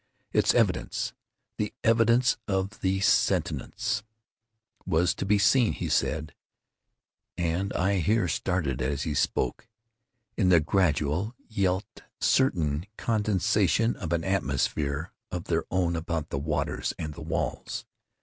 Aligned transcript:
Its 0.33 0.55
evidence—the 0.55 1.75
evidence 1.83 2.35
of 2.47 2.79
the 2.81 2.99
sentience—was 3.01 5.13
to 5.13 5.25
be 5.27 5.37
seen, 5.37 5.73
he 5.73 5.89
said, 5.89 6.33
(and 7.37 7.71
I 7.73 7.99
here 7.99 8.27
started 8.27 8.81
as 8.81 9.03
he 9.03 9.13
spoke,) 9.13 9.67
in 10.35 10.49
the 10.49 10.59
gradual 10.59 11.35
yet 11.47 12.01
certain 12.19 12.87
condensation 12.97 13.95
of 13.97 14.11
an 14.11 14.23
atmosphere 14.23 15.11
of 15.29 15.43
their 15.43 15.65
own 15.69 15.95
about 15.95 16.29
the 16.31 16.39
waters 16.39 16.95
and 16.97 17.13
the 17.13 17.21
walls. 17.21 17.85